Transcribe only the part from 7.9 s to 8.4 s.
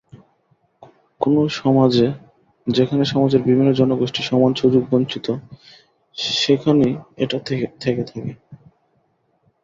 থাকে।